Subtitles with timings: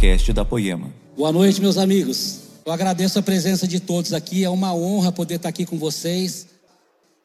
[0.00, 0.90] podcast da Poema.
[1.14, 2.38] Boa noite, meus amigos.
[2.64, 4.42] Eu agradeço a presença de todos aqui.
[4.42, 6.46] É uma honra poder estar aqui com vocês.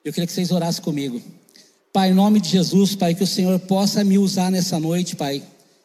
[0.03, 1.21] Eu queria que vocês orassem comigo.
[1.93, 5.41] Pai, em nome de Jesus, Pai, que o Senhor possa me usar nessa noite, Pai.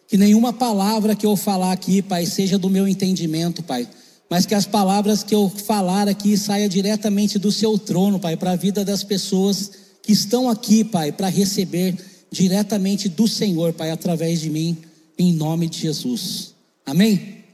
[0.09, 3.89] Que nenhuma palavra que eu falar aqui, Pai, seja do meu entendimento, Pai.
[4.29, 8.51] Mas que as palavras que eu falar aqui saia diretamente do seu trono, Pai, para
[8.51, 9.71] a vida das pessoas
[10.03, 11.97] que estão aqui, Pai, para receber
[12.33, 14.77] diretamente do Senhor, Pai, através de mim,
[15.17, 16.59] em nome de Jesus.
[16.87, 17.45] Amém?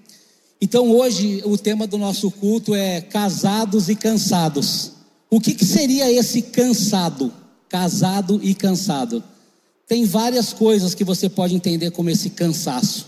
[0.60, 4.92] Então hoje o tema do nosso culto é casados e cansados.
[5.30, 7.32] O que, que seria esse cansado?
[7.68, 9.22] Casado e cansado.
[9.86, 13.06] Tem várias coisas que você pode entender como esse cansaço.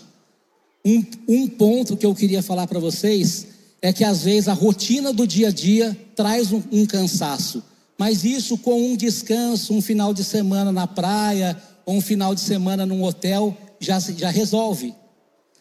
[0.85, 3.47] Um, um ponto que eu queria falar para vocês
[3.81, 7.63] é que às vezes a rotina do dia a dia traz um, um cansaço,
[7.97, 12.41] mas isso com um descanso, um final de semana na praia ou um final de
[12.41, 14.95] semana num hotel já, já resolve.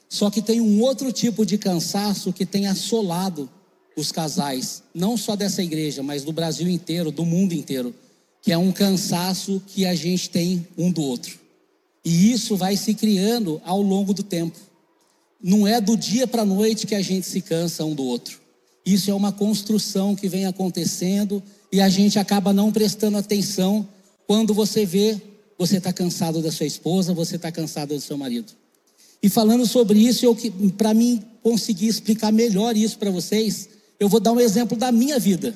[0.10, 3.50] Só que tem um outro tipo de cansaço que tem assolado
[3.96, 7.94] os casais, não só dessa igreja, mas do Brasil inteiro, do mundo inteiro,
[8.42, 11.40] que é um cansaço que a gente tem um do outro.
[12.06, 14.58] E isso vai se criando ao longo do tempo.
[15.42, 18.40] Não é do dia para a noite que a gente se cansa um do outro.
[18.86, 23.88] Isso é uma construção que vem acontecendo e a gente acaba não prestando atenção
[24.26, 25.20] quando você vê,
[25.58, 28.54] você está cansado da sua esposa, você está cansado do seu marido.
[29.22, 30.38] E falando sobre isso, eu
[30.78, 35.18] para mim conseguir explicar melhor isso para vocês, eu vou dar um exemplo da minha
[35.20, 35.56] vida.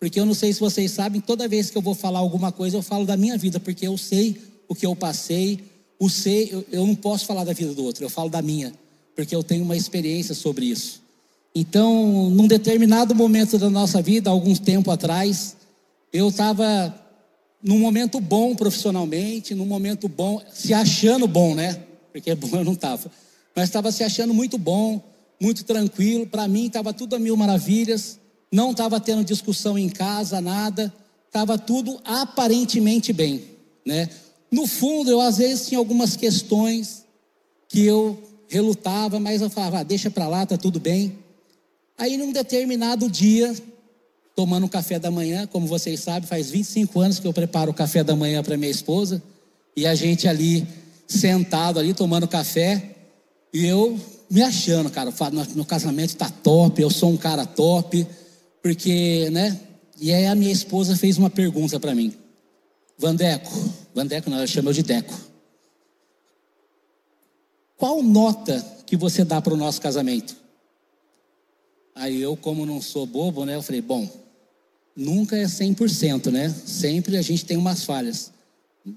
[0.00, 2.76] Porque eu não sei se vocês sabem, toda vez que eu vou falar alguma coisa,
[2.76, 4.36] eu falo da minha vida, porque eu sei
[4.68, 5.58] o que eu passei,
[5.98, 8.72] o sei, eu, eu não posso falar da vida do outro, eu falo da minha,
[9.16, 11.02] porque eu tenho uma experiência sobre isso.
[11.54, 15.56] Então, num determinado momento da nossa vida, algum tempo atrás,
[16.12, 16.94] eu estava
[17.62, 21.82] num momento bom profissionalmente, num momento bom, se achando bom, né?
[22.20, 23.10] Porque bom eu não estava.
[23.54, 25.02] Mas estava se achando muito bom,
[25.40, 26.26] muito tranquilo.
[26.26, 28.18] Para mim estava tudo a mil maravilhas.
[28.50, 30.92] Não estava tendo discussão em casa, nada.
[31.26, 33.44] Estava tudo aparentemente bem,
[33.84, 34.08] né?
[34.50, 37.04] No fundo, eu às vezes tinha algumas questões
[37.68, 38.18] que eu
[38.48, 41.18] relutava, mas eu falava, ah, deixa para lá, tá tudo bem.
[41.98, 43.54] Aí num determinado dia,
[44.34, 47.74] tomando um café da manhã, como vocês sabem, faz 25 anos que eu preparo o
[47.74, 49.22] café da manhã para minha esposa,
[49.76, 50.66] e a gente ali
[51.08, 52.94] sentado ali tomando café
[53.52, 53.98] e eu
[54.30, 55.12] me achando, cara,
[55.54, 58.06] meu casamento tá top, eu sou um cara top,
[58.62, 59.58] porque, né?
[59.98, 62.14] E aí a minha esposa fez uma pergunta para mim.
[62.98, 63.50] Vandeco,
[63.94, 65.14] Vandeco não, ela chamou de Deco.
[67.76, 70.36] Qual nota que você dá para o nosso casamento?
[71.94, 73.54] Aí eu, como não sou bobo, né?
[73.54, 74.08] Eu falei, bom,
[74.94, 76.54] nunca é 100%, né?
[76.66, 78.32] Sempre a gente tem umas falhas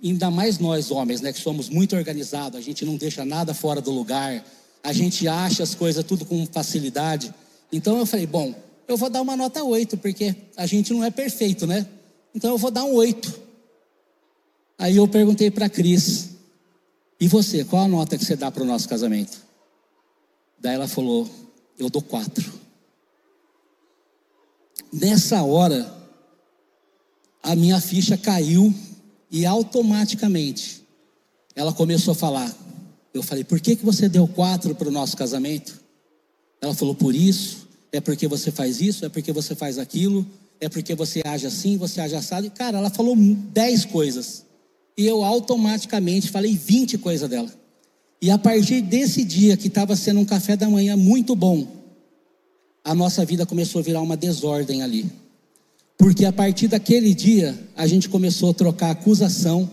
[0.04, 3.82] ainda mais nós homens, né, que somos muito organizados, a gente não deixa nada fora
[3.82, 4.44] do lugar,
[4.84, 7.34] a gente acha as coisas tudo com facilidade.
[7.72, 8.54] Então eu falei, bom,
[8.88, 11.88] eu vou dar uma nota 8, porque a gente não é perfeito, né?
[12.34, 13.40] Então eu vou dar um 8.
[14.78, 16.32] Aí eu perguntei para a Cris,
[17.20, 19.42] e você, qual a nota que você dá para o nosso casamento?
[20.60, 21.30] Daí ela falou,
[21.78, 22.52] eu dou 4.
[24.92, 25.92] Nessa hora,
[27.44, 28.74] a minha ficha caiu
[29.32, 30.84] e automaticamente
[31.56, 32.54] ela começou a falar.
[33.14, 35.80] Eu falei, por que, que você deu quatro para o nosso casamento?
[36.62, 40.26] Ela falou, por isso, é porque você faz isso, é porque você faz aquilo,
[40.60, 42.48] é porque você age assim, você age assado.
[42.48, 44.46] E, cara, ela falou dez coisas.
[44.98, 47.50] E eu automaticamente falei vinte coisas dela.
[48.22, 51.68] E a partir desse dia, que estava sendo um café da manhã muito bom,
[52.84, 55.12] a nossa vida começou a virar uma desordem ali.
[56.02, 59.70] Porque a partir daquele dia, a gente começou a trocar acusação,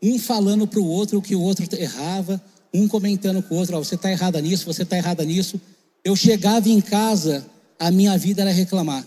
[0.00, 2.40] um falando para o outro o que o outro errava,
[2.72, 5.60] um comentando com o outro: oh, você está errada nisso, você está errada nisso.
[6.04, 7.44] Eu chegava em casa,
[7.80, 9.04] a minha vida era reclamar.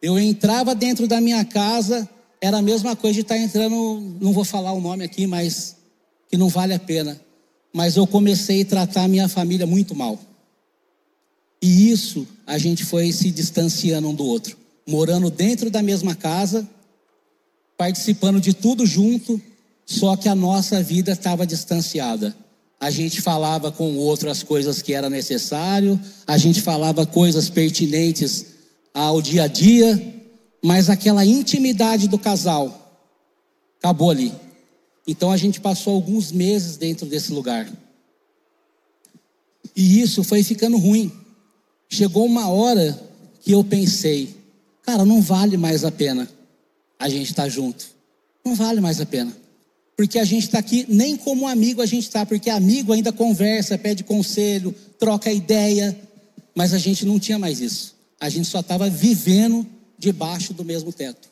[0.00, 2.08] Eu entrava dentro da minha casa,
[2.40, 5.76] era a mesma coisa de estar tá entrando, não vou falar o nome aqui, mas
[6.30, 7.20] que não vale a pena.
[7.74, 10.18] Mas eu comecei a tratar a minha família muito mal.
[11.60, 16.68] E isso a gente foi se distanciando um do outro morando dentro da mesma casa,
[17.76, 19.40] participando de tudo junto,
[19.84, 22.34] só que a nossa vida estava distanciada.
[22.78, 27.48] A gente falava com o outro as coisas que era necessário, a gente falava coisas
[27.48, 28.46] pertinentes
[28.92, 30.14] ao dia a dia,
[30.62, 33.02] mas aquela intimidade do casal
[33.78, 34.32] acabou ali.
[35.06, 37.70] Então a gente passou alguns meses dentro desse lugar.
[39.74, 41.12] E isso foi ficando ruim.
[41.88, 42.98] Chegou uma hora
[43.40, 44.34] que eu pensei,
[44.86, 46.30] Cara, não vale mais a pena
[46.96, 47.84] a gente estar tá junto.
[48.44, 49.36] Não vale mais a pena.
[49.96, 53.78] porque a gente está aqui, nem como amigo a gente está, porque amigo ainda conversa,
[53.78, 55.98] pede conselho, troca ideia,
[56.54, 57.96] mas a gente não tinha mais isso.
[58.20, 59.66] A gente só estava vivendo
[59.98, 61.30] debaixo do mesmo teto.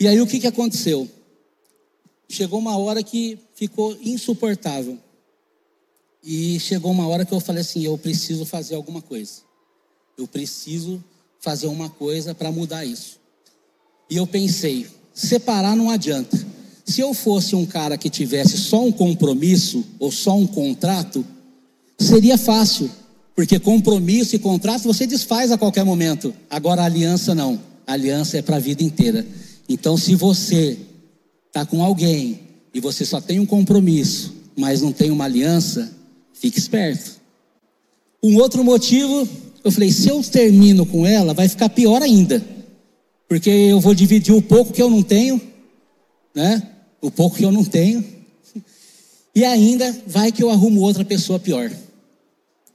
[0.00, 1.08] E aí o que, que aconteceu?
[2.26, 4.98] Chegou uma hora que ficou insuportável.
[6.24, 9.42] E chegou uma hora que eu falei assim: eu preciso fazer alguma coisa.
[10.18, 11.04] Eu preciso
[11.46, 13.20] fazer uma coisa para mudar isso.
[14.10, 16.36] E eu pensei: separar não adianta.
[16.84, 21.24] Se eu fosse um cara que tivesse só um compromisso ou só um contrato,
[21.98, 22.90] seria fácil,
[23.34, 26.34] porque compromisso e contrato você desfaz a qualquer momento.
[26.50, 27.60] Agora aliança não.
[27.86, 29.24] A aliança é para a vida inteira.
[29.68, 30.76] Então, se você
[31.46, 32.40] está com alguém
[32.74, 35.96] e você só tem um compromisso, mas não tem uma aliança,
[36.38, 37.16] Fique esperto.
[38.22, 39.26] Um outro motivo,
[39.66, 42.40] eu falei, se eu termino com ela, vai ficar pior ainda.
[43.28, 45.40] Porque eu vou dividir o pouco que eu não tenho,
[46.32, 46.62] né?
[47.02, 48.04] O pouco que eu não tenho.
[49.34, 51.68] E ainda vai que eu arrumo outra pessoa pior.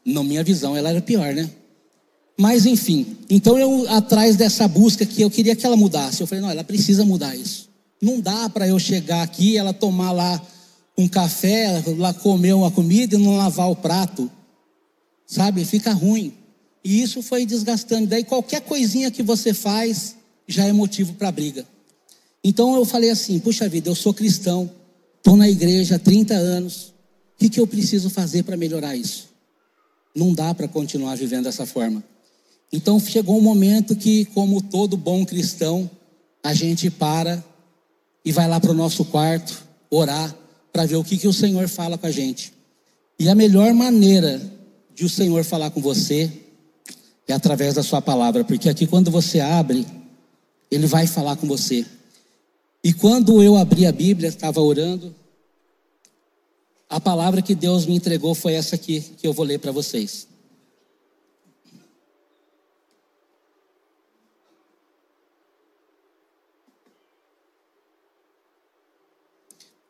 [0.05, 1.49] Na minha visão, ela era pior, né?
[2.37, 6.19] Mas enfim, então eu atrás dessa busca que eu queria que ela mudasse.
[6.19, 7.69] Eu falei, não, ela precisa mudar isso.
[8.01, 10.41] Não dá para eu chegar aqui, ela tomar lá
[10.97, 14.29] um café, lá comer uma comida e não lavar o prato,
[15.25, 15.63] sabe?
[15.63, 16.40] Fica ruim.
[16.83, 18.07] E isso foi desgastando.
[18.07, 20.15] Daí qualquer coisinha que você faz
[20.47, 21.65] já é motivo para briga.
[22.43, 24.69] Então eu falei assim: puxa vida, eu sou cristão,
[25.17, 26.93] estou na igreja há 30 anos,
[27.35, 29.29] o que, que eu preciso fazer para melhorar isso?
[30.15, 32.03] Não dá para continuar vivendo dessa forma.
[32.71, 35.89] Então chegou um momento que, como todo bom cristão,
[36.43, 37.43] a gente para
[38.23, 40.35] e vai lá para o nosso quarto orar
[40.71, 42.53] para ver o que, que o Senhor fala com a gente.
[43.19, 44.41] E a melhor maneira
[44.95, 46.31] de o Senhor falar com você
[47.31, 49.85] é através da sua palavra, porque aqui quando você abre,
[50.69, 51.85] ele vai falar com você.
[52.83, 55.15] E quando eu abri a Bíblia, estava orando,
[56.89, 60.27] a palavra que Deus me entregou foi essa aqui que eu vou ler para vocês.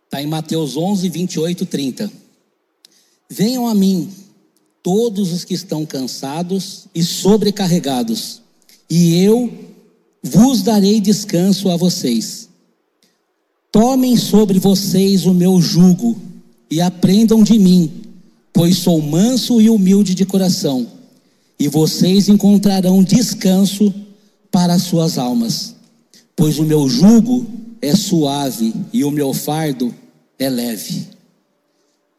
[0.05, 2.11] Está em Mateus 11, 28, 30.
[3.29, 4.13] Venham a mim,
[4.83, 8.41] todos os que estão cansados e sobrecarregados,
[8.89, 9.51] e eu
[10.23, 12.49] vos darei descanso a vocês.
[13.71, 16.19] Tomem sobre vocês o meu jugo
[16.69, 17.91] e aprendam de mim,
[18.51, 20.87] pois sou manso e humilde de coração,
[21.57, 23.93] e vocês encontrarão descanso
[24.51, 25.75] para as suas almas,
[26.35, 27.45] pois o meu jugo
[27.81, 29.93] é suave e o meu fardo
[30.37, 31.20] é leve.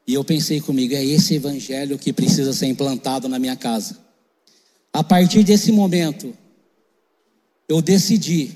[0.07, 3.99] E eu pensei comigo, é esse evangelho que precisa ser implantado na minha casa.
[4.93, 6.35] A partir desse momento,
[7.69, 8.53] eu decidi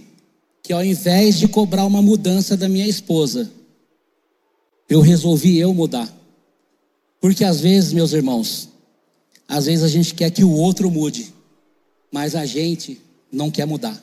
[0.63, 3.51] que ao invés de cobrar uma mudança da minha esposa,
[4.89, 6.13] eu resolvi eu mudar.
[7.21, 8.69] Porque às vezes, meus irmãos,
[9.49, 11.33] às vezes a gente quer que o outro mude,
[12.13, 13.01] mas a gente
[13.31, 14.03] não quer mudar.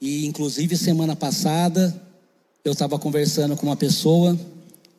[0.00, 2.02] E inclusive semana passada
[2.64, 4.38] eu estava conversando com uma pessoa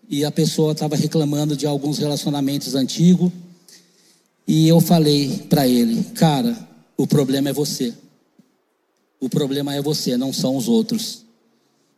[0.10, 3.32] e a pessoa estava reclamando de alguns relacionamentos antigos.
[4.48, 6.56] E eu falei para ele, cara,
[6.96, 7.94] o problema é você.
[9.20, 11.24] O problema é você, não são os outros.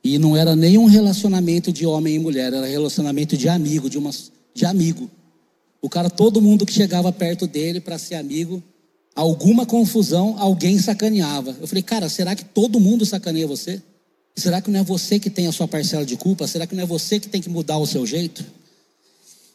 [0.04, 4.12] E não era nenhum relacionamento de homem e mulher, era relacionamento de amigo, de, uma,
[4.54, 5.10] de amigo.
[5.82, 8.64] O cara, todo mundo que chegava perto dele para ser amigo,
[9.16, 11.58] alguma confusão, alguém sacaneava.
[11.60, 13.82] Eu falei, cara, será que todo mundo sacaneia você?
[14.38, 16.46] Será que não é você que tem a sua parcela de culpa?
[16.46, 18.46] Será que não é você que tem que mudar o seu jeito?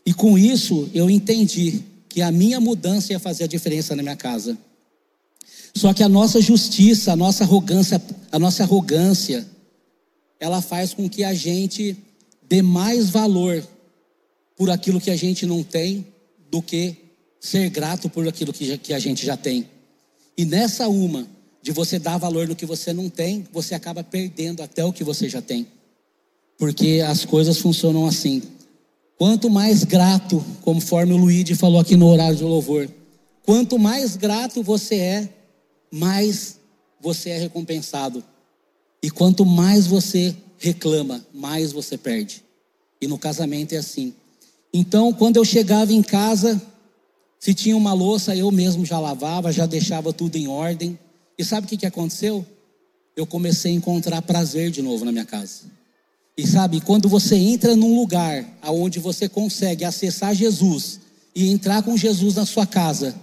[0.05, 4.17] E com isso eu entendi que a minha mudança ia fazer a diferença na minha
[4.17, 4.59] casa.
[5.73, 9.47] Só que a nossa justiça, a nossa arrogância, a nossa arrogância,
[10.41, 11.97] ela faz com que a gente
[12.49, 13.65] dê mais valor
[14.57, 16.05] por aquilo que a gente não tem
[16.51, 16.97] do que
[17.41, 19.71] ser grato por aquilo que a gente já tem.
[20.37, 21.27] E nessa uma,
[21.62, 25.04] de você dar valor no que você não tem, você acaba perdendo até o que
[25.04, 25.66] você já tem.
[26.59, 28.42] Porque as coisas funcionam assim.
[29.16, 32.88] Quanto mais grato, conforme o Luigi falou aqui no horário de louvor,
[33.45, 35.28] quanto mais grato você é,
[35.90, 36.59] mais
[37.00, 38.25] você é recompensado.
[39.00, 42.42] E quanto mais você reclama, mais você perde.
[43.00, 44.14] E no casamento é assim.
[44.73, 46.61] Então, quando eu chegava em casa,
[47.38, 50.97] se tinha uma louça, eu mesmo já lavava, já deixava tudo em ordem.
[51.39, 52.45] E sabe o que, que aconteceu?
[53.17, 55.62] Eu comecei a encontrar prazer de novo na minha casa.
[56.37, 61.01] E sabe, quando você entra num lugar aonde você consegue acessar Jesus
[61.35, 63.15] e entrar com Jesus na sua casa,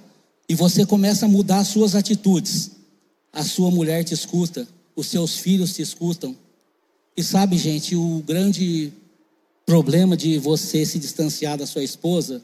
[0.47, 2.71] e você começa a mudar as suas atitudes,
[3.31, 6.35] a sua mulher te escuta, os seus filhos te escutam.
[7.15, 8.91] E sabe, gente, o grande
[9.65, 12.41] problema de você se distanciar da sua esposa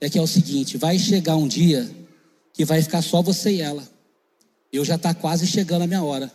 [0.00, 1.90] é que é o seguinte: vai chegar um dia
[2.52, 3.93] que vai ficar só você e ela.
[4.74, 6.32] Eu já está quase chegando a minha hora.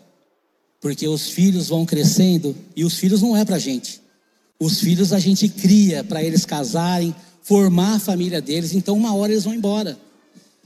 [0.80, 4.00] Porque os filhos vão crescendo e os filhos não é para gente.
[4.58, 9.34] Os filhos a gente cria para eles casarem, formar a família deles, então uma hora
[9.34, 10.00] eles vão embora.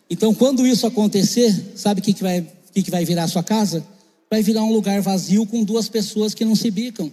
[0.08, 3.42] Então quando isso acontecer, sabe o que, que, vai, que, que vai virar a sua
[3.42, 3.84] casa?
[4.30, 7.12] Vai virar um lugar vazio com duas pessoas que não se bicam.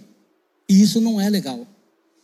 [0.69, 1.65] E isso não é legal.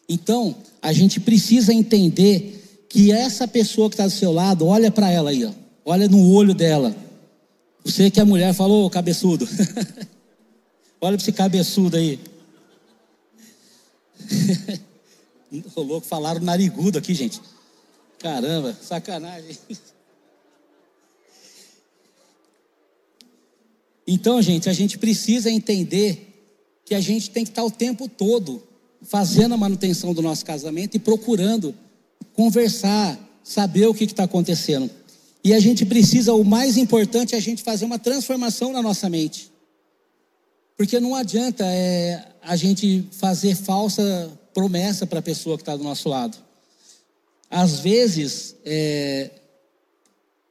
[0.08, 5.10] Então, a gente precisa entender que essa pessoa que está do seu lado, olha para
[5.10, 5.52] ela aí, ó,
[5.84, 7.07] olha no olho dela.
[7.88, 9.48] Você que é mulher falou, cabeçudo.
[11.00, 12.20] olha para esse cabeçudo aí.
[15.74, 17.40] Ô louco, falaram narigudo aqui, gente.
[18.20, 19.58] Caramba, sacanagem.
[24.10, 26.34] Então, gente, a gente precisa entender
[26.86, 28.64] que a gente tem que estar o tempo todo
[29.02, 31.76] fazendo a manutenção do nosso casamento e procurando
[32.32, 34.90] conversar, saber o que está acontecendo.
[35.48, 39.10] E a gente precisa, o mais importante é a gente fazer uma transformação na nossa
[39.10, 39.50] mente.
[40.76, 45.86] Porque não adianta é, a gente fazer falsa promessa para a pessoa que está do
[45.86, 46.38] nosso lado.
[47.50, 49.32] Às vezes, é,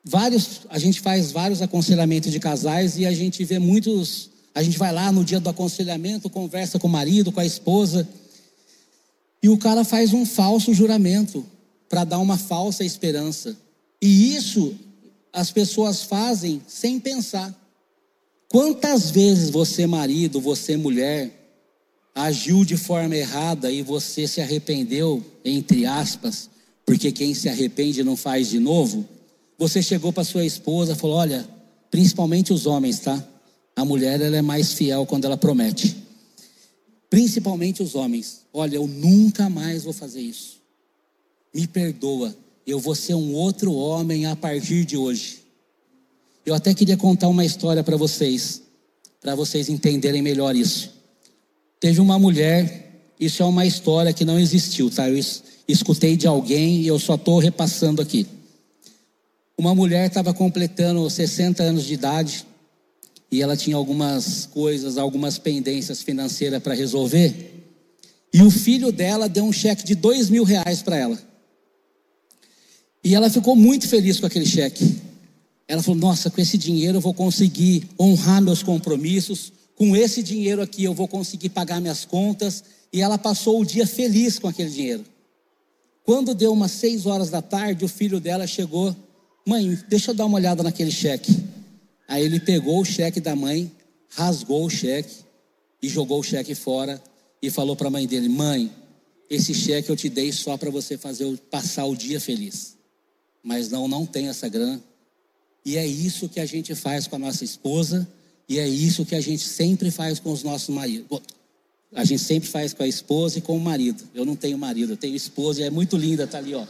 [0.03, 4.31] vários, a gente faz vários aconselhamentos de casais e a gente vê muitos.
[4.55, 8.09] A gente vai lá no dia do aconselhamento, conversa com o marido, com a esposa,
[9.43, 11.45] e o cara faz um falso juramento
[11.87, 13.55] para dar uma falsa esperança.
[14.01, 14.75] E isso
[15.37, 17.55] as pessoas fazem sem pensar.
[18.49, 21.31] Quantas vezes você, marido, você, mulher,
[22.15, 26.49] agiu de forma errada e você se arrependeu, entre aspas,
[26.87, 29.07] porque quem se arrepende não faz de novo?
[29.59, 31.47] Você chegou para sua esposa e falou: Olha,
[31.91, 33.23] principalmente os homens, tá?
[33.77, 35.95] A mulher ela é mais fiel quando ela promete.
[37.11, 38.41] Principalmente os homens.
[38.55, 40.63] Olha, eu nunca mais vou fazer isso.
[41.53, 42.35] Me perdoa.
[42.67, 45.39] Eu vou ser um outro homem a partir de hoje.
[46.45, 48.63] Eu até queria contar uma história para vocês,
[49.21, 50.91] para vocês entenderem melhor isso.
[51.79, 55.09] Teve uma mulher, isso é uma história que não existiu, tá?
[55.09, 55.17] Eu
[55.69, 58.27] escutei de alguém e eu só estou repassando aqui.
[59.57, 62.47] Uma mulher estava completando 60 anos de idade
[63.31, 67.65] e ela tinha algumas coisas, algumas pendências financeiras para resolver.
[68.33, 71.26] E o filho dela deu um cheque de dois mil reais para ela.
[73.07, 75.01] E ela ficou muito feliz com aquele cheque.
[75.69, 80.61] Ela falou: Nossa, com esse dinheiro eu vou conseguir honrar meus compromissos, com esse dinheiro
[80.61, 82.65] aqui eu vou conseguir pagar minhas contas.
[82.93, 85.05] E ela passou o dia feliz com aquele dinheiro.
[86.03, 88.93] Quando deu umas seis horas da tarde, o filho dela chegou:
[89.47, 91.33] Mãe, deixa eu dar uma olhada naquele cheque.
[92.09, 93.71] Aí ele pegou o cheque da mãe,
[94.09, 95.15] rasgou o cheque
[95.81, 97.01] e jogou o cheque fora
[97.41, 98.69] e falou para a mãe dele: Mãe,
[99.31, 102.76] esse cheque eu te dei só para você fazer passar o dia feliz.
[103.47, 104.83] Mas não, não tem essa grana.
[105.65, 108.09] E é isso que a gente faz com a nossa esposa
[108.49, 111.21] e é isso que a gente sempre faz com os nossos maridos.
[111.95, 114.03] A gente sempre faz com a esposa e com o marido.
[114.13, 116.67] Eu não tenho marido, eu tenho esposa e é muito linda, tá ali, ó.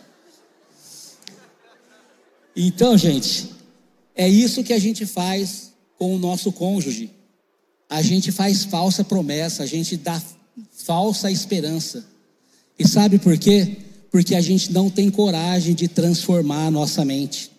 [2.55, 3.51] Então, gente,
[4.15, 7.11] é isso que a gente faz com o nosso cônjuge.
[7.89, 10.23] A gente faz falsa promessa, a gente dá
[10.73, 12.05] falsa esperança.
[12.79, 13.79] E sabe por quê?
[14.17, 17.51] Porque a gente não tem coragem de transformar a nossa mente.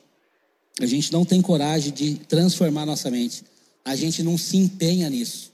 [0.81, 3.43] A gente não tem coragem de transformar a nossa mente
[3.87, 5.49] a gente não se empenha nisso.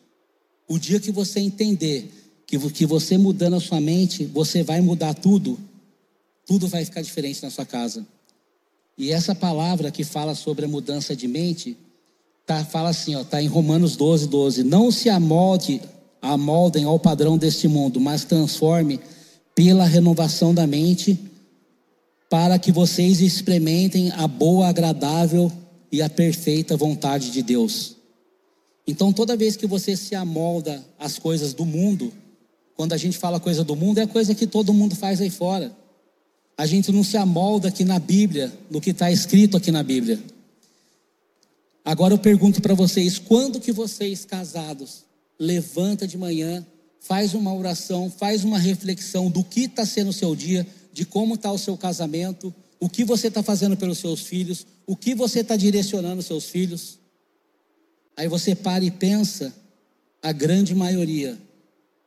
[0.67, 2.11] O dia que você entender
[2.47, 5.59] que, que você mudando a sua mente, você vai mudar tudo,
[6.43, 8.03] tudo vai ficar diferente na sua casa.
[8.97, 11.77] E essa palavra que fala sobre a mudança de mente,
[12.43, 14.63] tá, fala assim, ó, tá em Romanos 12, 12.
[14.63, 15.79] Não se amolde,
[16.19, 18.99] amoldem ao padrão deste mundo, mas transforme
[19.55, 21.19] pela renovação da mente,
[22.29, 25.51] para que vocês experimentem a boa, agradável
[25.91, 27.95] e a perfeita vontade de Deus.
[28.87, 32.11] Então, toda vez que você se amolda às coisas do mundo,
[32.75, 35.71] quando a gente fala coisa do mundo, é coisa que todo mundo faz aí fora.
[36.57, 40.19] A gente não se amolda aqui na Bíblia, no que está escrito aqui na Bíblia.
[41.85, 45.03] Agora eu pergunto para vocês, quando que vocês casados
[45.37, 46.65] levanta de manhã,
[47.03, 51.35] faz uma oração, faz uma reflexão do que está sendo o seu dia, de como
[51.35, 55.41] está o seu casamento, o que você está fazendo pelos seus filhos, o que você
[55.41, 56.97] está direcionando os seus filhos?
[58.15, 59.53] Aí você para e pensa,
[60.21, 61.37] a grande maioria,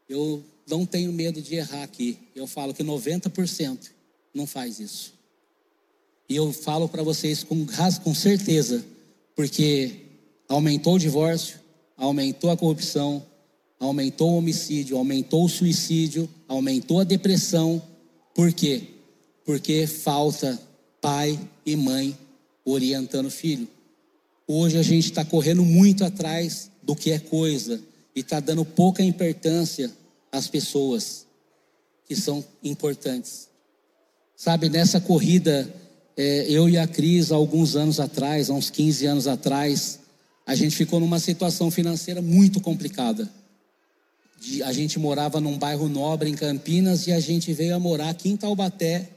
[0.08, 3.90] eu não tenho medo de errar aqui, eu falo que 90%
[4.32, 5.12] não faz isso.
[6.26, 7.66] E eu falo para vocês com,
[8.02, 8.82] com certeza,
[9.34, 10.06] porque
[10.48, 11.60] aumentou o divórcio,
[11.98, 13.22] aumentou a corrupção,
[13.78, 17.82] aumentou o homicídio, aumentou o suicídio, aumentou a depressão.
[18.34, 18.82] Por quê?
[19.44, 20.60] Porque falta
[21.00, 22.16] pai e mãe
[22.64, 23.68] orientando o filho.
[24.46, 27.80] Hoje a gente está correndo muito atrás do que é coisa
[28.14, 29.90] e está dando pouca importância
[30.30, 31.26] às pessoas
[32.06, 33.48] que são importantes.
[34.36, 35.72] Sabe, nessa corrida,
[36.16, 39.98] é, eu e a Cris, há alguns anos atrás, há uns 15 anos atrás,
[40.46, 43.28] a gente ficou numa situação financeira muito complicada.
[44.40, 48.10] De, a gente morava num bairro nobre em Campinas e a gente veio a morar
[48.10, 49.10] aqui em Taubaté,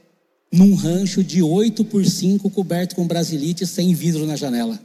[0.51, 4.79] num rancho de 8 por 5 coberto com brasilite sem vidro na janela.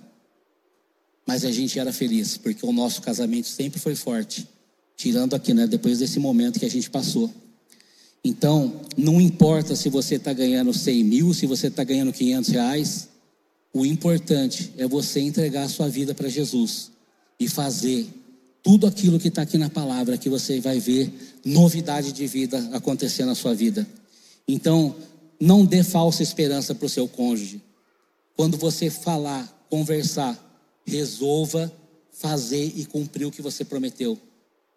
[1.26, 4.46] Mas a gente era feliz, porque o nosso casamento sempre foi forte.
[4.96, 5.66] Tirando aqui, né?
[5.66, 7.32] Depois desse momento que a gente passou.
[8.22, 13.08] Então, não importa se você está ganhando 100 mil, se você está ganhando 500 reais.
[13.72, 16.90] O importante é você entregar a sua vida para Jesus
[17.40, 18.06] e fazer
[18.64, 21.12] tudo aquilo que está aqui na palavra, que você vai ver
[21.44, 23.86] novidade de vida acontecer na sua vida.
[24.48, 24.96] Então,
[25.38, 27.60] não dê falsa esperança para o seu cônjuge.
[28.34, 30.40] Quando você falar, conversar,
[30.86, 31.70] resolva
[32.10, 34.18] fazer e cumprir o que você prometeu,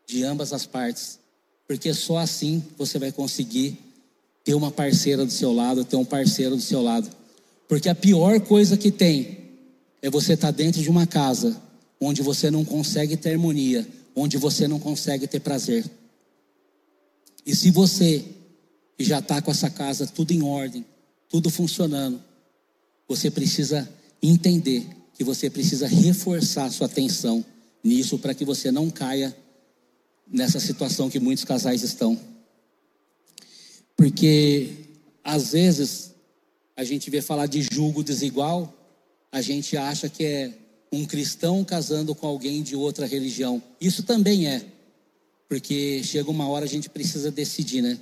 [0.05, 1.17] de ambas as partes,
[1.65, 3.77] porque só assim você vai conseguir
[4.43, 7.09] ter uma parceira do seu lado, ter um parceiro do seu lado.
[7.69, 9.37] Porque a pior coisa que tem
[10.01, 11.61] é você estar tá dentro de uma casa
[11.99, 15.85] onde você não consegue ter harmonia, onde você não consegue ter prazer.
[17.45, 18.25] E se você
[18.99, 20.85] já está com essa casa tudo em ordem,
[21.29, 22.21] tudo funcionando,
[23.07, 23.89] você precisa
[24.21, 27.43] entender que você precisa reforçar sua atenção
[27.83, 29.35] nisso para que você não caia
[30.27, 32.19] nessa situação que muitos casais estão.
[33.95, 34.69] Porque
[35.23, 36.13] às vezes
[36.75, 38.73] a gente vê falar de julgo desigual,
[39.31, 40.53] a gente acha que é
[40.91, 43.61] um cristão casando com alguém de outra religião.
[43.79, 44.63] Isso também é,
[45.47, 47.99] porque chega uma hora a gente precisa decidir, né?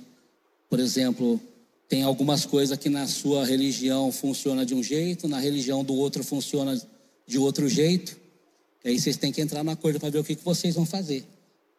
[0.68, 1.40] Por exemplo,
[1.88, 6.24] tem algumas coisas que na sua religião funciona de um jeito, na religião do outro
[6.24, 6.80] funciona
[7.26, 8.16] de outro jeito.
[8.84, 10.86] E aí vocês têm que entrar no acordo para ver o que, que vocês vão
[10.86, 11.24] fazer.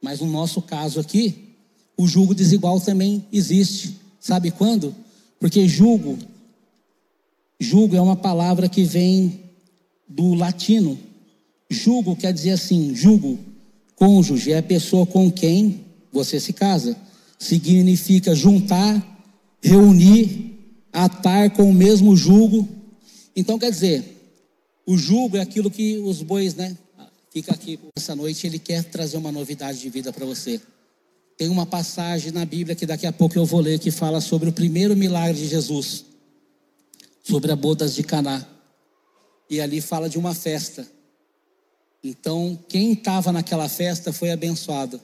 [0.01, 1.55] Mas no nosso caso aqui,
[1.97, 3.97] o julgo desigual também existe.
[4.19, 4.95] Sabe quando?
[5.39, 6.17] Porque julgo,
[7.59, 9.43] julgo é uma palavra que vem
[10.07, 10.97] do latino.
[11.69, 13.39] Julgo quer dizer assim, julgo,
[13.95, 16.95] cônjuge é a pessoa com quem você se casa.
[17.37, 19.05] Significa juntar,
[19.61, 20.57] reunir,
[20.91, 22.67] atar com o mesmo julgo.
[23.35, 24.03] Então quer dizer,
[24.85, 26.77] o jugo é aquilo que os bois, né?
[27.31, 30.59] Fica aqui essa noite, ele quer trazer uma novidade de vida para você.
[31.37, 34.49] Tem uma passagem na Bíblia que daqui a pouco eu vou ler que fala sobre
[34.49, 36.03] o primeiro milagre de Jesus,
[37.21, 38.43] sobre as bodas de Caná.
[39.47, 40.87] E ali fala de uma festa.
[42.03, 45.01] Então, quem estava naquela festa foi abençoado.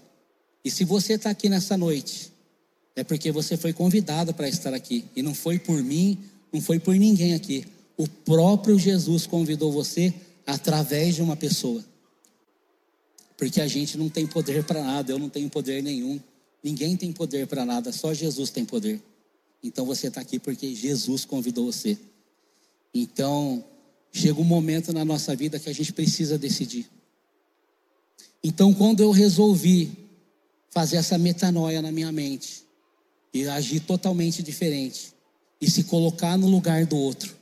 [0.64, 2.32] E se você está aqui nessa noite,
[2.96, 5.06] é porque você foi convidado para estar aqui.
[5.16, 6.18] E não foi por mim,
[6.52, 7.66] não foi por ninguém aqui.
[7.98, 10.14] O próprio Jesus convidou você
[10.46, 11.84] através de uma pessoa.
[13.38, 16.20] Porque a gente não tem poder para nada, eu não tenho poder nenhum.
[16.64, 19.02] Ninguém tem poder para nada, só Jesus tem poder.
[19.62, 21.98] Então você está aqui porque Jesus convidou você.
[22.94, 23.64] Então,
[24.14, 26.88] chega um momento na nossa vida que a gente precisa decidir.
[28.44, 29.92] Então, quando eu resolvi
[30.70, 32.64] fazer essa metanoia na minha mente
[33.34, 35.14] e agir totalmente diferente
[35.60, 37.36] e se colocar no lugar do outro,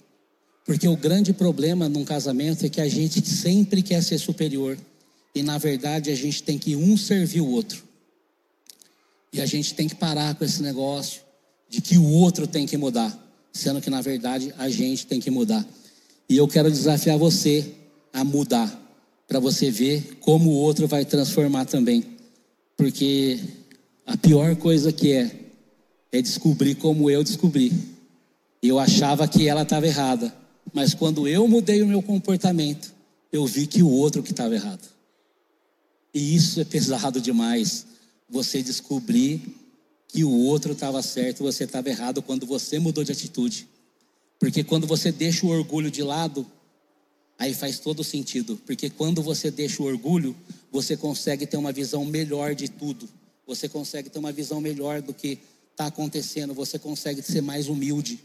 [0.65, 4.77] porque o grande problema num casamento é que a gente sempre quer ser superior.
[5.33, 7.83] E na verdade a gente tem que um servir o outro.
[9.33, 11.21] E a gente tem que parar com esse negócio
[11.67, 13.17] de que o outro tem que mudar,
[13.51, 15.65] sendo que na verdade a gente tem que mudar.
[16.31, 17.73] E eu quero desafiar você
[18.13, 18.71] a mudar,
[19.27, 22.05] para você ver como o outro vai transformar também.
[22.77, 23.37] Porque
[24.05, 25.29] a pior coisa que é
[26.09, 27.73] é descobrir como eu descobri.
[28.63, 30.33] Eu achava que ela estava errada.
[30.73, 32.93] Mas quando eu mudei o meu comportamento,
[33.29, 34.87] eu vi que o outro que estava errado.
[36.13, 37.85] E isso é pesado demais.
[38.29, 39.41] Você descobrir
[40.07, 43.67] que o outro estava certo, você estava errado quando você mudou de atitude.
[44.41, 46.47] Porque quando você deixa o orgulho de lado,
[47.37, 48.59] aí faz todo sentido.
[48.65, 50.35] Porque quando você deixa o orgulho,
[50.71, 53.07] você consegue ter uma visão melhor de tudo.
[53.45, 55.37] Você consegue ter uma visão melhor do que
[55.69, 56.55] está acontecendo.
[56.55, 58.19] Você consegue ser mais humilde.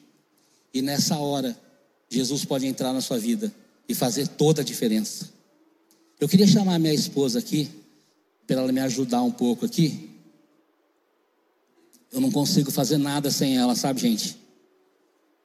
[0.73, 1.55] E nessa hora,
[2.09, 3.55] Jesus pode entrar na sua vida
[3.87, 5.29] e fazer toda a diferença.
[6.19, 7.69] Eu queria chamar minha esposa aqui,
[8.47, 10.09] para ela me ajudar um pouco aqui.
[12.11, 14.46] Eu não consigo fazer nada sem ela, sabe, gente?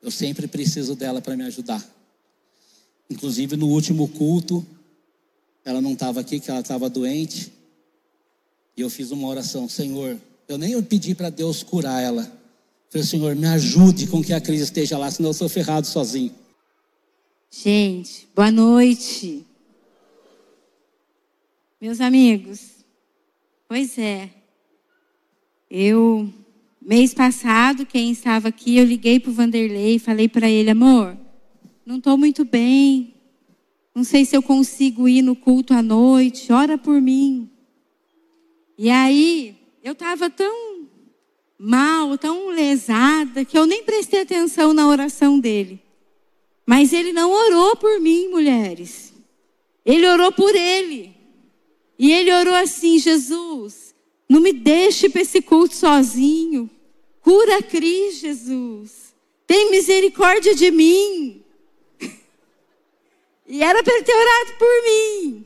[0.01, 1.85] Eu sempre preciso dela para me ajudar.
[3.09, 4.65] Inclusive no último culto,
[5.63, 7.51] ela não estava aqui, que ela estava doente.
[8.75, 12.39] E eu fiz uma oração, Senhor, eu nem pedi para Deus curar ela.
[12.89, 16.33] Falei, Senhor, me ajude com que a crise esteja lá, senão eu sou ferrado sozinho.
[17.49, 19.45] Gente, boa noite.
[21.79, 22.59] Meus amigos,
[23.67, 24.29] pois é.
[25.69, 26.31] Eu,
[26.81, 31.15] mês passado, quem estava aqui, eu liguei para o Vanderlei e falei para ele, amor,
[31.85, 33.13] não estou muito bem,
[33.93, 37.49] não sei se eu consigo ir no culto à noite, ora por mim.
[38.77, 40.87] E aí, eu estava tão
[41.57, 45.79] mal, tão lesada, que eu nem prestei atenção na oração dele.
[46.65, 49.13] Mas ele não orou por mim, mulheres.
[49.85, 51.13] Ele orou por ele.
[51.99, 53.93] E ele orou assim: Jesus,
[54.31, 56.69] não me deixe para esse culto sozinho.
[57.19, 59.13] Cura a Cris, Jesus.
[59.45, 61.43] Tem misericórdia de mim.
[63.45, 65.45] e era para ele ter orado por mim.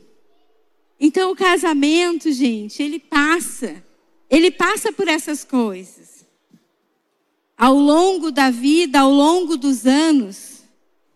[1.00, 3.82] Então o casamento, gente, ele passa.
[4.30, 6.24] Ele passa por essas coisas.
[7.58, 10.62] Ao longo da vida, ao longo dos anos.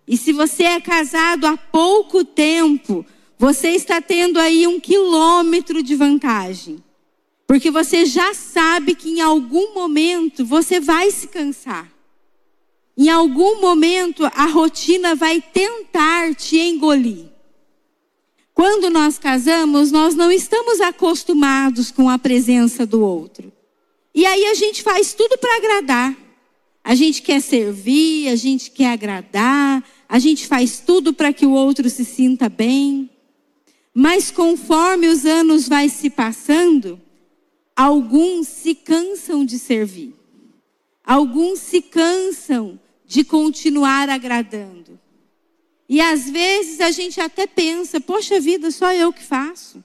[0.09, 3.07] E se você é casado há pouco tempo,
[3.39, 6.83] você está tendo aí um quilômetro de vantagem.
[7.51, 11.93] Porque você já sabe que em algum momento você vai se cansar.
[12.97, 17.25] Em algum momento a rotina vai tentar te engolir.
[18.55, 23.53] Quando nós casamos, nós não estamos acostumados com a presença do outro.
[24.15, 26.17] E aí a gente faz tudo para agradar.
[26.85, 31.51] A gente quer servir, a gente quer agradar, a gente faz tudo para que o
[31.51, 33.11] outro se sinta bem.
[33.93, 37.10] Mas conforme os anos vai se passando,
[37.77, 40.15] alguns se cansam de servir.
[41.05, 44.99] Alguns se cansam de continuar agradando.
[45.89, 49.83] E às vezes a gente até pensa, poxa vida, só eu que faço.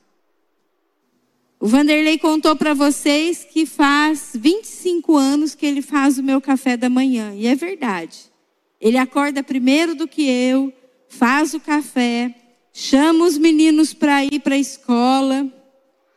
[1.60, 6.78] O Vanderlei contou para vocês que faz 25 anos que ele faz o meu café
[6.78, 8.32] da manhã, e é verdade.
[8.80, 10.72] Ele acorda primeiro do que eu,
[11.08, 12.36] faz o café,
[12.72, 15.52] chama os meninos para ir para a escola,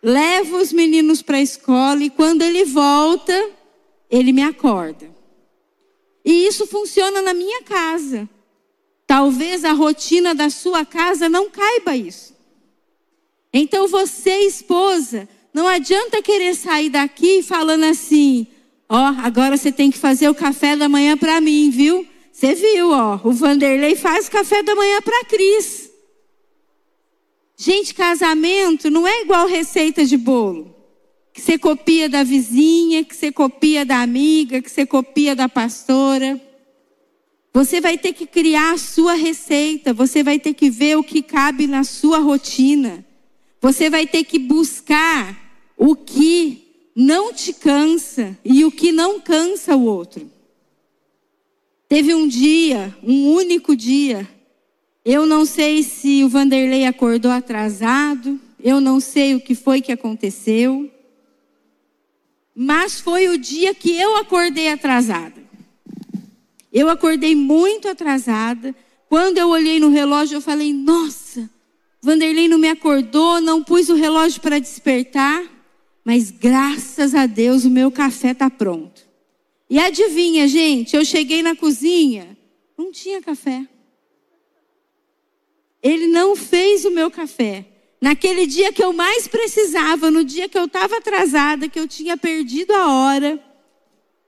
[0.02, 3.50] leva os meninos para a escola e quando ele volta,
[4.10, 5.08] ele me acorda.
[6.24, 8.28] E isso funciona na minha casa.
[9.06, 12.36] Talvez a rotina da sua casa não caiba isso.
[13.52, 18.46] Então você, esposa, não adianta querer sair daqui falando assim:
[18.88, 22.06] ó, oh, agora você tem que fazer o café da manhã para mim, viu?
[22.30, 25.87] Você viu, ó, o Vanderlei faz café da manhã para Cris.
[27.60, 30.72] Gente, casamento não é igual receita de bolo.
[31.32, 36.40] Que você copia da vizinha, que você copia da amiga, que você copia da pastora.
[37.52, 41.20] Você vai ter que criar a sua receita, você vai ter que ver o que
[41.20, 43.04] cabe na sua rotina.
[43.60, 45.36] Você vai ter que buscar
[45.76, 50.30] o que não te cansa e o que não cansa o outro.
[51.88, 54.28] Teve um dia, um único dia,
[55.04, 59.92] eu não sei se o Vanderlei acordou atrasado, eu não sei o que foi que
[59.92, 60.90] aconteceu,
[62.54, 65.40] mas foi o dia que eu acordei atrasada.
[66.72, 68.74] Eu acordei muito atrasada.
[69.08, 71.48] Quando eu olhei no relógio, eu falei: Nossa,
[72.02, 75.42] Vanderlei não me acordou, não pus o relógio para despertar,
[76.04, 79.06] mas graças a Deus o meu café está pronto.
[79.70, 82.36] E adivinha, gente, eu cheguei na cozinha,
[82.76, 83.66] não tinha café.
[85.82, 87.66] Ele não fez o meu café.
[88.00, 92.16] Naquele dia que eu mais precisava, no dia que eu estava atrasada, que eu tinha
[92.16, 93.42] perdido a hora,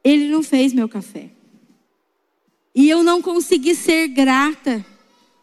[0.03, 1.31] ele não fez meu café.
[2.75, 4.85] E eu não consegui ser grata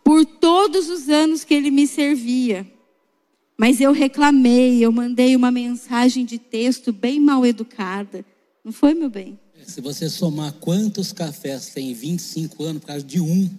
[0.04, 2.66] por todos os anos que ele me servia.
[3.58, 8.24] Mas eu reclamei, eu mandei uma mensagem de texto bem mal educada.
[8.64, 9.40] Não foi, meu bem?
[9.66, 13.50] Se você somar quantos cafés tem 25 anos por causa de um,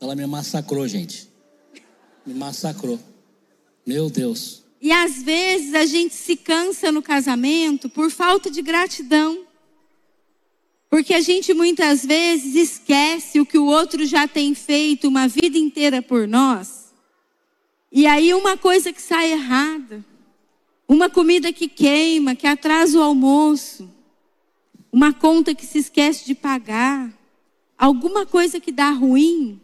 [0.00, 1.28] ela me massacrou, gente.
[2.26, 2.98] Me massacrou.
[3.86, 4.64] Meu Deus.
[4.80, 9.46] E às vezes a gente se cansa no casamento por falta de gratidão.
[10.90, 15.56] Porque a gente muitas vezes esquece o que o outro já tem feito uma vida
[15.56, 16.92] inteira por nós.
[17.90, 20.04] E aí uma coisa que sai errada,
[20.88, 23.88] uma comida que queima, que atrasa o almoço,
[24.92, 27.12] uma conta que se esquece de pagar,
[27.76, 29.60] alguma coisa que dá ruim,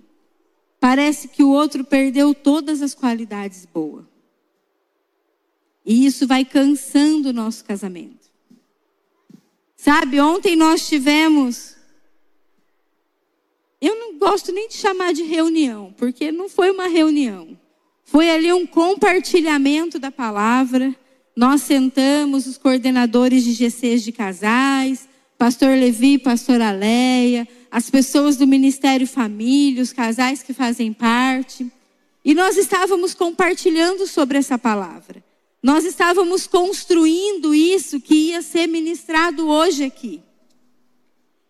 [0.82, 4.04] parece que o outro perdeu todas as qualidades boas.
[5.86, 8.28] E isso vai cansando o nosso casamento.
[9.76, 11.76] Sabe, ontem nós tivemos.
[13.80, 17.56] Eu não gosto nem de chamar de reunião, porque não foi uma reunião.
[18.02, 20.92] Foi ali um compartilhamento da palavra.
[21.36, 28.46] nós sentamos os coordenadores de GCs de casais, pastor Levi, pastor Aleia, as pessoas do
[28.46, 31.72] Ministério Família, os casais que fazem parte,
[32.22, 35.24] e nós estávamos compartilhando sobre essa palavra.
[35.62, 40.22] Nós estávamos construindo isso que ia ser ministrado hoje aqui.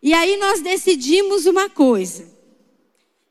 [0.00, 2.24] E aí nós decidimos uma coisa: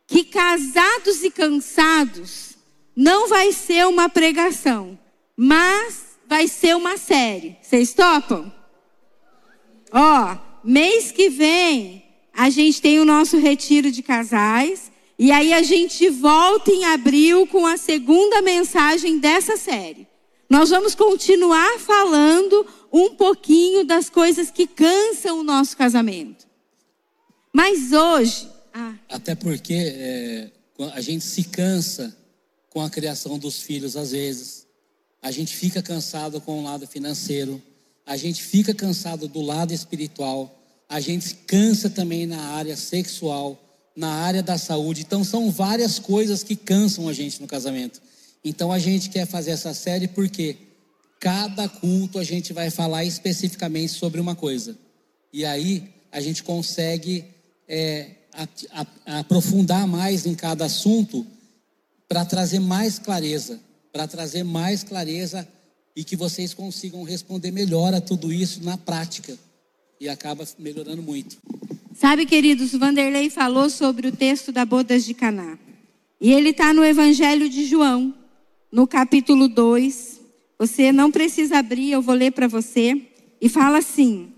[0.05, 2.57] que casados e cansados
[2.93, 4.99] não vai ser uma pregação,
[5.37, 7.55] mas vai ser uma série.
[7.61, 8.51] Vocês topam?
[9.93, 15.61] Ó, mês que vem a gente tem o nosso retiro de casais e aí a
[15.61, 20.07] gente volta em abril com a segunda mensagem dessa série.
[20.49, 26.45] Nós vamos continuar falando um pouquinho das coisas que cansam o nosso casamento.
[27.53, 28.49] Mas hoje.
[28.73, 28.93] Ah.
[29.09, 30.51] Até porque é,
[30.93, 32.15] a gente se cansa
[32.69, 34.61] com a criação dos filhos às vezes
[35.21, 37.61] a gente fica cansado com o lado financeiro,
[38.05, 40.60] a gente fica cansado do lado espiritual,
[40.91, 43.57] a gente se cansa também na área sexual,
[43.95, 45.01] na área da saúde.
[45.01, 48.01] Então são várias coisas que cansam a gente no casamento.
[48.43, 50.57] Então a gente quer fazer essa série porque
[51.19, 54.77] cada culto a gente vai falar especificamente sobre uma coisa.
[55.31, 57.25] E aí a gente consegue
[57.67, 61.25] é, a, a, aprofundar mais em cada assunto
[62.07, 63.59] para trazer mais clareza
[63.91, 65.47] para trazer mais clareza
[65.95, 69.37] e que vocês consigam responder melhor a tudo isso na prática.
[70.01, 71.37] E acaba melhorando muito.
[71.93, 75.59] Sabe, queridos, Vanderlei falou sobre o texto da Bodas de Caná.
[76.19, 78.11] E ele está no Evangelho de João,
[78.71, 80.19] no capítulo 2.
[80.57, 82.99] Você não precisa abrir, eu vou ler para você.
[83.39, 84.33] E fala assim: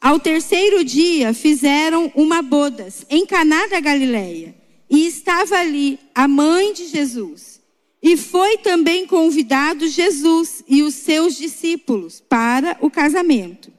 [0.00, 4.54] Ao terceiro dia fizeram uma bodas em Caná da Galileia,
[4.88, 7.60] e estava ali a mãe de Jesus.
[8.00, 13.77] E foi também convidado Jesus e os seus discípulos para o casamento.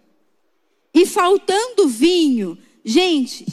[0.93, 3.45] E faltando vinho, gente,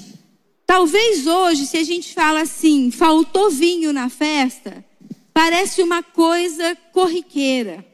[0.67, 4.85] talvez hoje, se a gente fala assim, faltou vinho na festa,
[5.33, 7.85] parece uma coisa corriqueira.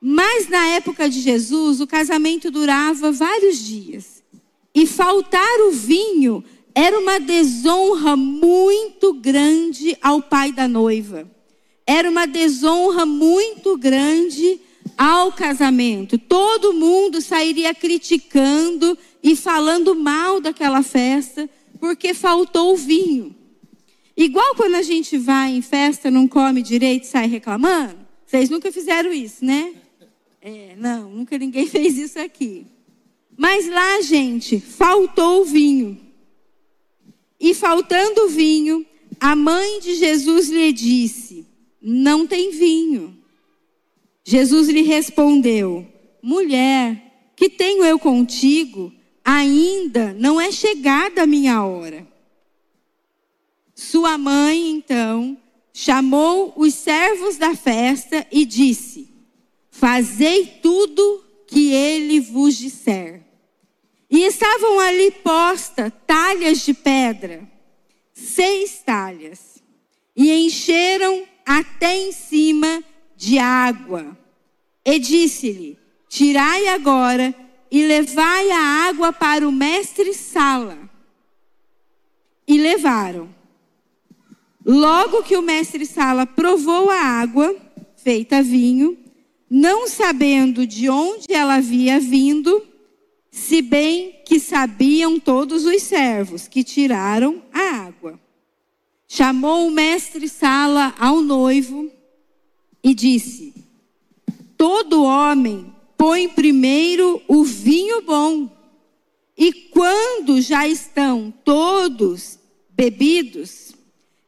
[0.00, 4.22] Mas na época de Jesus, o casamento durava vários dias.
[4.74, 11.30] E faltar o vinho era uma desonra muito grande ao pai da noiva
[11.86, 14.60] era uma desonra muito grande
[14.96, 16.18] ao casamento.
[16.18, 23.34] Todo mundo sairia criticando e falando mal daquela festa porque faltou o vinho.
[24.16, 27.98] Igual quando a gente vai em festa, não come direito sai reclamando.
[28.24, 29.74] Vocês nunca fizeram isso, né?
[30.40, 32.66] É, não, nunca ninguém fez isso aqui.
[33.36, 36.00] Mas lá, gente, faltou o vinho.
[37.38, 38.86] E faltando o vinho,
[39.20, 41.46] a mãe de Jesus lhe disse:
[41.80, 43.15] não tem vinho.
[44.28, 45.86] Jesus lhe respondeu:
[46.20, 48.92] Mulher, que tenho eu contigo?
[49.24, 52.04] Ainda não é chegada a minha hora.
[53.72, 55.36] Sua mãe, então,
[55.72, 59.08] chamou os servos da festa e disse:
[59.70, 63.22] Fazei tudo que ele vos disser.
[64.10, 67.48] E estavam ali postas talhas de pedra,
[68.12, 69.62] seis talhas,
[70.16, 72.82] e encheram até em cima
[73.16, 74.16] de água.
[74.84, 77.34] E disse-lhe: Tirai agora
[77.70, 80.78] e levai a água para o mestre Sala.
[82.46, 83.28] E levaram.
[84.64, 87.54] Logo que o mestre Sala provou a água,
[87.96, 88.98] feita vinho,
[89.48, 92.66] não sabendo de onde ela havia vindo,
[93.30, 98.18] se bem que sabiam todos os servos que tiraram a água
[99.08, 101.90] chamou o mestre Sala ao noivo
[102.86, 103.52] e disse:
[104.56, 108.48] Todo homem põe primeiro o vinho bom,
[109.36, 112.38] e quando já estão todos
[112.70, 113.72] bebidos,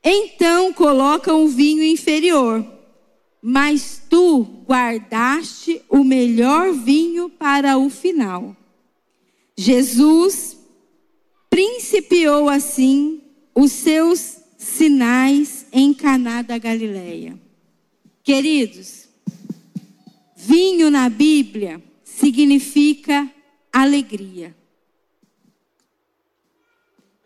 [0.02, 2.66] então colocam o vinho inferior.
[3.40, 8.56] Mas tu guardaste o melhor vinho para o final.
[9.56, 10.58] Jesus
[11.48, 13.20] principiou assim
[13.54, 17.38] os seus sinais em Caná da Galileia.
[18.28, 19.08] Queridos,
[20.36, 23.26] vinho na Bíblia significa
[23.72, 24.54] alegria.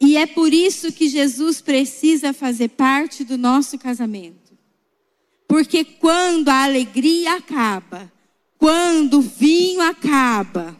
[0.00, 4.56] E é por isso que Jesus precisa fazer parte do nosso casamento.
[5.48, 8.08] Porque quando a alegria acaba,
[8.56, 10.78] quando o vinho acaba,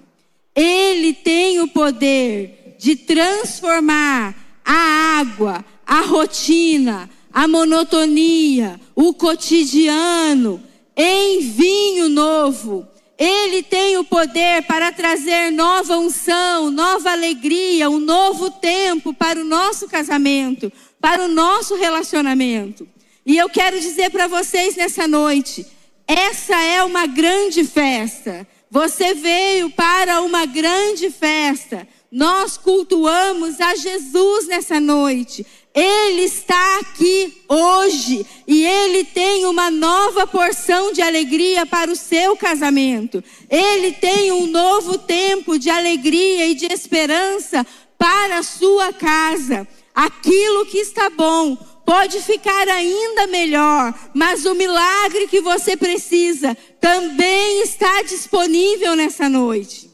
[0.54, 10.62] ele tem o poder de transformar a água, a rotina, a monotonia, o cotidiano
[10.96, 12.86] em vinho novo,
[13.18, 19.44] Ele tem o poder para trazer nova unção, nova alegria, um novo tempo para o
[19.44, 22.86] nosso casamento, para o nosso relacionamento.
[23.24, 25.66] E eu quero dizer para vocês nessa noite:
[26.06, 28.46] essa é uma grande festa.
[28.70, 31.86] Você veio para uma grande festa.
[32.10, 35.46] Nós cultuamos a Jesus nessa noite.
[35.74, 42.36] Ele está aqui hoje e ele tem uma nova porção de alegria para o seu
[42.36, 43.24] casamento.
[43.48, 49.66] Ele tem um novo tempo de alegria e de esperança para a sua casa.
[49.94, 51.56] Aquilo que está bom
[51.86, 59.90] pode ficar ainda melhor, mas o milagre que você precisa também está disponível nessa noite.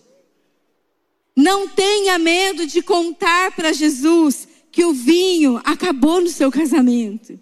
[1.36, 4.47] Não tenha medo de contar para Jesus
[4.78, 7.36] que o vinho acabou no seu casamento.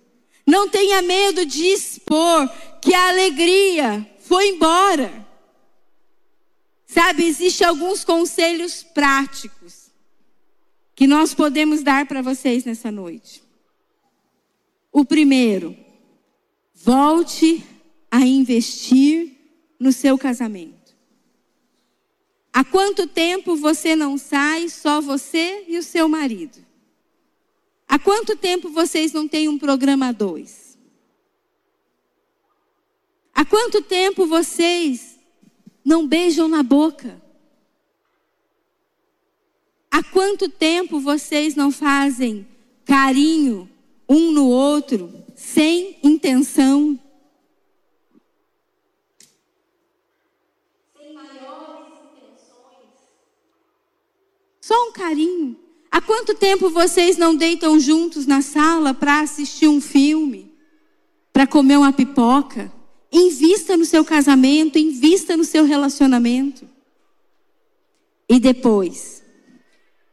[0.46, 2.48] Não tenha medo de expor
[2.80, 5.28] que a alegria foi embora.
[6.86, 9.90] Sabe, existem alguns conselhos práticos
[10.94, 13.42] que nós podemos dar para vocês nessa noite.
[14.90, 15.76] O primeiro,
[16.72, 17.62] volte
[18.10, 19.36] a investir
[19.78, 20.96] no seu casamento.
[22.50, 26.64] Há quanto tempo você não sai só você e o seu marido?
[27.96, 30.76] Há quanto tempo vocês não têm um programa dois?
[33.34, 35.18] Há quanto tempo vocês
[35.82, 37.18] não beijam na boca?
[39.90, 42.46] Há quanto tempo vocês não fazem
[42.84, 43.66] carinho
[44.06, 47.00] um no outro sem intenção?
[50.98, 52.90] Sem maiores intenções.
[54.60, 55.64] Só um carinho.
[55.96, 60.54] Há quanto tempo vocês não deitam juntos na sala para assistir um filme,
[61.32, 62.72] para comer uma pipoca?
[63.10, 66.68] Invista no seu casamento, invista no seu relacionamento.
[68.28, 69.24] E depois,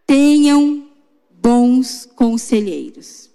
[0.07, 0.89] tenham
[1.29, 3.29] bons conselheiros.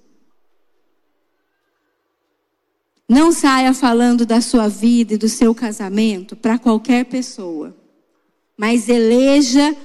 [3.09, 7.77] Não saia falando da sua vida e do seu casamento para qualquer pessoa,
[8.57, 9.77] mas eleja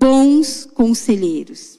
[0.00, 1.75] bons conselheiros.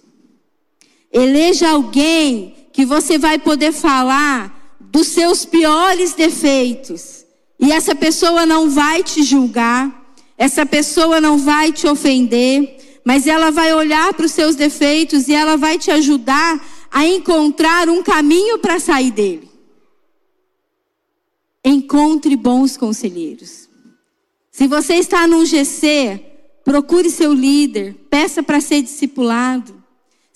[1.11, 7.25] Eleja alguém que você vai poder falar dos seus piores defeitos.
[7.59, 13.51] E essa pessoa não vai te julgar, essa pessoa não vai te ofender, mas ela
[13.51, 18.59] vai olhar para os seus defeitos e ela vai te ajudar a encontrar um caminho
[18.59, 19.49] para sair dele.
[21.63, 23.67] Encontre bons conselheiros.
[24.51, 26.19] Se você está num GC,
[26.63, 29.76] procure seu líder, peça para ser discipulado.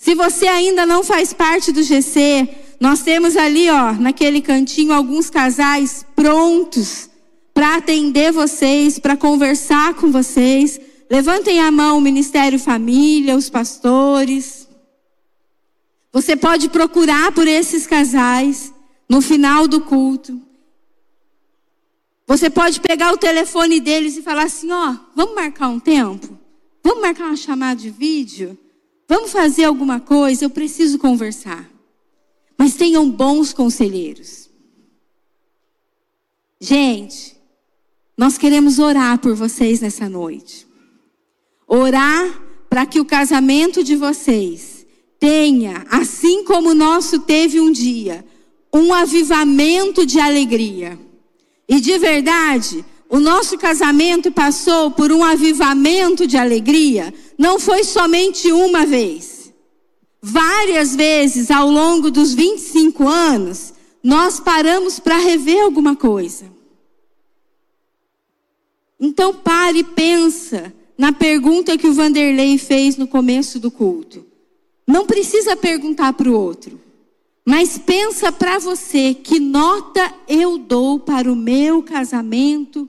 [0.02, 2.48] Se você ainda não faz parte do GC,
[2.80, 7.08] nós temos ali, ó, naquele cantinho, alguns casais prontos
[7.54, 10.80] para atender vocês, para conversar com vocês.
[11.08, 14.66] Levantem a mão o Ministério Família, os pastores.
[16.12, 18.74] Você pode procurar por esses casais
[19.08, 20.42] no final do culto.
[22.26, 26.36] Você pode pegar o telefone deles e falar assim: ó, vamos marcar um tempo?
[26.82, 28.58] Vamos marcar uma chamada de vídeo?
[29.08, 31.68] Vamos fazer alguma coisa, eu preciso conversar.
[32.56, 34.48] Mas tenham bons conselheiros.
[36.60, 37.36] Gente,
[38.16, 40.66] nós queremos orar por vocês nessa noite.
[41.66, 44.86] Orar para que o casamento de vocês
[45.18, 48.24] tenha, assim como o nosso teve um dia,
[48.72, 50.98] um avivamento de alegria.
[51.68, 58.50] E de verdade, o nosso casamento passou por um avivamento de alegria, não foi somente
[58.50, 59.52] uma vez.
[60.22, 66.46] Várias vezes ao longo dos 25 anos, nós paramos para rever alguma coisa.
[68.98, 74.24] Então pare e pensa na pergunta que o Vanderlei fez no começo do culto.
[74.86, 76.80] Não precisa perguntar para o outro.
[77.44, 82.88] Mas pensa para você, que nota eu dou para o meu casamento